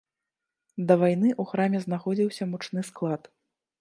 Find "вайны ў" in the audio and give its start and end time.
1.01-1.51